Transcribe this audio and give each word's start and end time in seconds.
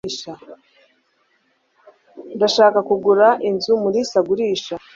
ndashaka 2.35 2.79
kugura 2.87 3.27
inzu 3.49 3.71
mulisa 3.83 4.15
agurisha 4.21 4.75